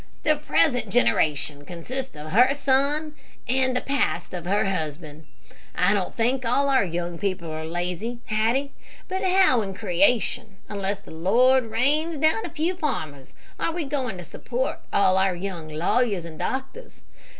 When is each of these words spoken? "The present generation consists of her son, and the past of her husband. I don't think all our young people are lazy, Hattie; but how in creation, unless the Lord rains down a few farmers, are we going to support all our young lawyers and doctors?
"The 0.23 0.35
present 0.37 0.89
generation 0.89 1.63
consists 1.63 2.15
of 2.15 2.31
her 2.31 2.55
son, 2.55 3.13
and 3.47 3.75
the 3.75 3.81
past 3.81 4.33
of 4.33 4.45
her 4.45 4.65
husband. 4.65 5.27
I 5.75 5.93
don't 5.93 6.15
think 6.15 6.43
all 6.43 6.69
our 6.69 6.83
young 6.83 7.19
people 7.19 7.51
are 7.51 7.67
lazy, 7.67 8.17
Hattie; 8.25 8.71
but 9.07 9.21
how 9.23 9.61
in 9.61 9.75
creation, 9.75 10.57
unless 10.67 10.97
the 10.97 11.11
Lord 11.11 11.65
rains 11.65 12.17
down 12.17 12.43
a 12.47 12.49
few 12.49 12.75
farmers, 12.75 13.35
are 13.59 13.73
we 13.73 13.83
going 13.83 14.17
to 14.17 14.23
support 14.23 14.79
all 14.91 15.17
our 15.19 15.35
young 15.35 15.69
lawyers 15.69 16.25
and 16.25 16.39
doctors? 16.39 17.03